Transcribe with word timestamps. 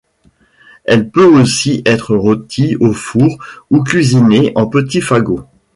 Elle 0.85 1.11
peut 1.11 1.27
aussi 1.27 1.83
être 1.85 2.15
rôtie 2.15 2.75
au 2.77 2.91
four 2.91 3.37
ou 3.69 3.83
cuisinée 3.83 4.51
en 4.55 4.65
petits 4.65 4.99
fagots. 4.99 5.45